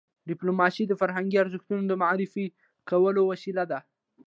[0.29, 2.45] ډيپلوماسي د فرهنګي ارزښتونو د معرفي
[2.89, 3.79] کولو وسیله ده.